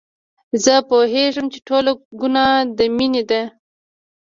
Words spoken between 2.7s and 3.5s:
د مينې ده.